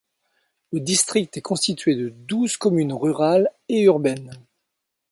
Le 0.73 0.79
district 0.79 1.37
est 1.37 1.41
constituée 1.43 1.93
de 1.93 2.09
douze 2.09 2.57
communes 2.57 2.91
rurales 2.91 3.49
et 3.69 3.81
urbaines. 3.83 4.31